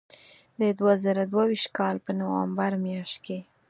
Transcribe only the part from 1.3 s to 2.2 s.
دوه ویشت کال په